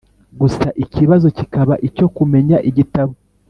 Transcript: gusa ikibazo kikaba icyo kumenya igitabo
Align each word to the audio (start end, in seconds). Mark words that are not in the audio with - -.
gusa 0.41 0.65
ikibazo 0.83 1.27
kikaba 1.37 1.73
icyo 1.87 2.05
kumenya 2.15 2.57
igitabo 2.69 3.13